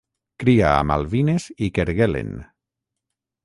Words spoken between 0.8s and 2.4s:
Malvines i Kerguelen.